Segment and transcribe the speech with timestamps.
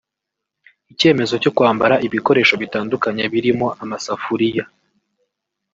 [0.91, 4.65] Icyemezo cyo kwambara ibikoresho bitandukanye birimo amasafuriya